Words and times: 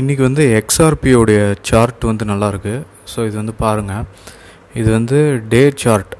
இன்றைக்கி 0.00 0.22
வந்து 0.22 0.44
எக்ஸ்ஆர்பியோடைய 0.58 1.40
சார்ட் 1.68 2.04
வந்து 2.08 2.24
நல்லாயிருக்கு 2.30 2.74
ஸோ 3.12 3.18
இது 3.28 3.36
வந்து 3.40 3.54
பாருங்கள் 3.54 4.04
இது 4.80 4.86
வந்து 4.90 5.18
டே 5.52 5.60
சார்ட் 5.82 6.12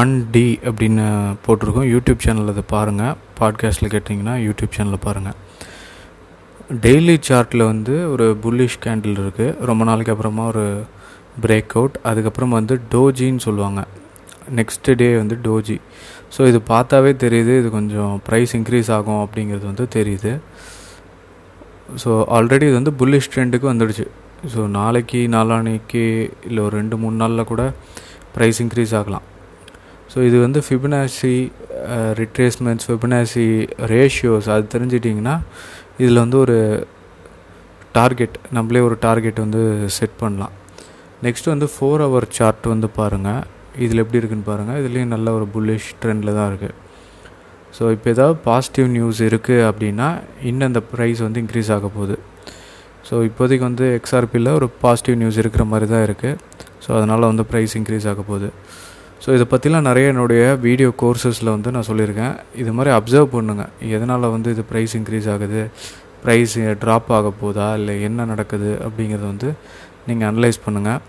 ஒன் 0.00 0.12
டி 0.34 0.44
அப்படின்னு 0.68 1.06
போட்டிருக்கோம். 1.44 1.86
யூடியூப் 1.92 2.24
சேனலில் 2.24 2.52
அதை 2.54 2.64
பாருங்கள் 2.74 3.14
பாட்காஸ்ட்டில் 3.38 3.92
கேட்டிங்கன்னா 3.94 4.34
யூடியூப் 4.46 4.74
சேனலில் 4.76 5.02
பாருங்கள் 5.06 5.38
டெய்லி 6.86 7.16
சார்ட்டில் 7.28 7.64
வந்து 7.70 7.94
ஒரு 8.10 8.26
புல்லிஷ் 8.44 8.78
கேண்டில் 8.86 9.22
இருக்குது 9.24 9.56
ரொம்ப 9.70 9.84
நாளைக்கு 9.90 10.14
அப்புறமா 10.16 10.44
ஒரு 10.52 10.66
பிரேக் 11.46 11.74
அவுட் 11.78 11.98
அதுக்கப்புறம் 12.12 12.54
வந்து 12.58 12.76
டோஜின்னு 12.94 13.46
சொல்லுவாங்க. 13.48 13.80
நெக்ஸ்ட் 14.60 14.94
டே 15.02 15.10
வந்து 15.22 15.38
டோஜி 15.48 15.78
ஸோ 16.36 16.48
இது 16.52 16.60
பார்த்தாவே 16.74 17.14
தெரியுது. 17.24 17.54
இது 17.62 17.70
கொஞ்சம் 17.78 18.14
ப்ரைஸ் 18.28 18.54
இன்க்ரீஸ் 18.60 18.92
ஆகும் 18.98 19.22
அப்படிங்கிறது 19.24 19.66
வந்து 19.72 19.86
தெரியுது. 19.98 20.34
ஸோ 22.02 22.10
ஆல்ரெடி 22.36 22.66
இது 22.70 22.76
வந்து 22.80 22.94
புல்லிஷ் 23.00 23.30
ட்ரெண்டுக்கு 23.32 23.66
வந்துடுச்சு. 23.72 24.06
ஸோ 24.52 24.60
நாளைக்கு 24.78 25.20
நாளானைக்கு 25.34 26.04
இல்லை 26.48 26.60
ஒரு 26.66 26.74
ரெண்டு 26.80 26.96
மூணு 27.02 27.16
நாளில் 27.22 27.50
கூட 27.52 27.62
ப்ரைஸ் 28.34 28.60
இன்க்ரீஸ் 28.64 28.94
ஆகலாம். 29.00 29.24
ஸோ 30.12 30.18
இது 30.28 30.36
வந்து 30.46 30.60
ஃபிபனாசி 30.66 31.36
ரிட்ரேஸ்மெண்ட்ஸ் 32.20 32.86
ஃபிபனாசி 32.88 33.46
ரேஷியோஸ் 33.92 34.48
அது 34.54 34.66
தெரிஞ்சிட்டிங்கன்னா 34.74 35.36
இதில் 36.02 36.22
வந்து 36.24 36.38
ஒரு 36.44 36.58
டார்கெட் 37.98 38.36
நம்மளே 38.56 38.80
ஒரு 38.88 38.96
டார்கெட் 39.06 39.42
வந்து 39.44 39.62
செட் 39.96 40.16
பண்ணலாம். 40.22 40.54
நெக்ஸ்ட் 41.26 41.52
வந்து 41.52 41.66
ஃபோர் 41.74 42.02
ஹவர் 42.04 42.28
சார்ட் 42.38 42.66
வந்து 42.74 42.88
பாருங்கள் 43.00 43.42
இதில் 43.84 44.02
எப்படி 44.04 44.20
இருக்குன்னு 44.20 44.48
பாருங்கள் 44.50 44.80
இதுலேயும் 44.82 45.14
நல்ல 45.14 45.28
ஒரு 45.38 45.46
புல்லிஷ் 45.54 45.90
ட்ரெண்டில் 46.02 46.36
தான் 46.38 46.48
இருக்குது 46.50 46.74
ஸோ 47.76 47.84
இப்போ 47.94 48.08
ஏதாவது 48.14 48.36
பாசிட்டிவ் 48.48 48.88
நியூஸ் 48.96 49.20
இருக்குது 49.28 49.64
அப்படின்னா 49.68 50.08
இன்னும் 50.48 50.68
அந்த 50.70 50.80
ப்ரைஸ் 50.92 51.20
வந்து 51.26 51.40
இன்க்ரீஸ் 51.44 51.70
ஆக 51.76 51.88
போகுது. 51.96 52.16
ஸோ 53.08 53.14
இப்போதைக்கு 53.28 53.64
வந்து 53.70 53.86
எக்ஸ்ஆர்பியில் 53.98 54.50
ஒரு 54.58 54.66
பாசிட்டிவ் 54.84 55.16
நியூஸ் 55.22 55.38
இருக்கிற 55.42 55.64
மாதிரி 55.72 55.86
தான் 55.94 56.04
இருக்குது 56.08 56.38
ஸோ 56.84 56.90
அதனால் 56.98 57.28
வந்து 57.30 57.44
ப்ரைஸ் 57.50 57.74
இன்க்ரீஸ் 57.80 58.06
ஆக 58.12 58.22
போகுது. 58.30 58.48
ஸோ 59.24 59.28
இதை 59.36 59.44
பற்றிலாம் 59.52 59.86
நிறைய 59.88 60.06
என்னுடைய 60.12 60.42
வீடியோ 60.64 60.88
கோர்சஸில் 61.02 61.50
வந்து 61.56 61.70
நான் 61.74 61.86
சொல்லியிருக்கேன். 61.90 62.34
இது 62.62 62.70
மாதிரி 62.78 62.90
அப்சர்வ் 62.98 63.28
பண்ணுங்கள் 63.36 63.70
எதனால் 63.96 64.32
வந்து 64.36 64.48
இது 64.54 64.62
ப்ரைஸ் 64.70 64.94
இன்க்ரீஸ் 64.98 65.28
ஆகுது? 65.34 65.62
ப்ரைஸ் 66.24 66.56
ட்ராப் 66.82 67.10
ஆக 67.18 67.30
போதா? 67.42 67.68
இல்லை 67.78 67.94
என்ன 68.08 68.26
நடக்குது? 68.32 68.70
அப்படிங்கிறத 68.86 69.26
வந்து 69.32 69.50
நீங்கள் 70.08 70.28
அனலைஸ் 70.30 70.58
பண்ணுங்கள் 70.66 71.00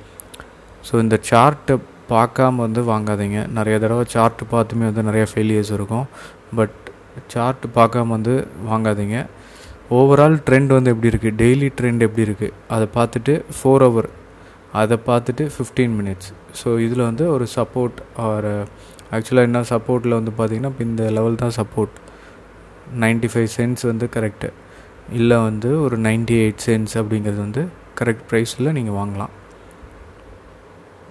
ஸோ 0.88 0.94
இந்த 1.04 1.18
சார்ட்டை 1.30 1.76
பார்க்காம 2.10 2.62
வந்து 2.66 2.82
வாங்காதீங்க. 2.92 3.40
நிறைய 3.58 3.76
தடவை 3.84 4.04
சார்ட்டு 4.16 4.46
பார்த்துமே 4.54 4.86
வந்து 4.90 5.04
நிறைய 5.10 5.26
ஃபெயிலியர்ஸ் 5.32 5.72
இருக்கும். 5.78 6.06
பட் 6.60 6.78
சார்ட்டு 7.34 7.68
பார்க்காம 7.80 8.14
வந்து 8.18 8.34
வாங்காதீங்க. 8.72 9.18
ஓவரால் 9.98 10.38
ட்ரெண்ட் 10.46 10.72
வந்து 10.76 10.92
எப்படி 10.94 11.10
இருக்குது 11.12 11.38
டெய்லி 11.42 11.68
ட்ரெண்ட் 11.80 12.06
எப்படி 12.08 12.24
இருக்குது 12.28 12.56
அதை 12.76 12.86
பார்த்துட்டு 12.98 13.34
ஃபோர் 13.58 13.84
ஹவர் 13.88 14.10
அதை 14.82 14.96
பார்த்துட்டு 15.10 15.44
ஃபிஃப்டீன் 15.56 15.94
மினிட்ஸ் 16.00 16.30
ஸோ 16.62 16.70
இதில் 16.86 17.04
வந்து 17.10 17.26
ஒரு 17.36 17.46
சப்போர்ட் 17.58 18.00
ஆர் 18.28 18.48
ஆக்சுவலாக 19.16 19.48
என்ன 19.50 19.62
சப்போர்ட்டில் 19.74 20.18
வந்து 20.20 20.32
பார்த்திங்கன்னா 20.40 20.72
இப்போ 20.74 20.84
இந்த 20.90 21.04
லெவல் 21.18 21.42
தான் 21.44 21.56
சப்போர்ட் 21.60 21.96
நைன்ட்டி 23.04 23.30
ஃபைவ் 23.34 23.50
சென்ட்ஸ் 23.58 23.86
வந்து 23.92 24.08
கரெக்டு 24.16 24.50
இல்லை 25.20 25.38
வந்து 25.48 25.70
ஒரு 25.86 25.98
நைன்ட்டி 26.08 26.38
எயிட் 26.44 26.64
சென்ட்ஸ் 26.68 26.96
அப்படிங்கிறது 27.02 27.42
வந்து 27.46 27.64
கரெக்ட் 28.00 28.26
ப்ரைஸில் 28.32 28.76
நீங்கள் 28.78 28.98
வாங்கலாம். 29.00 29.34